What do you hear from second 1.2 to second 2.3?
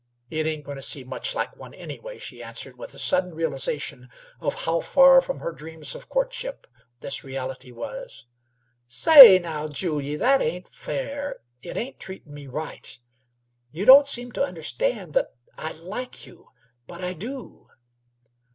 like one, anyway,"